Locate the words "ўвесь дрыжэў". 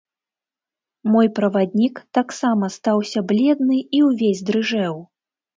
4.07-4.95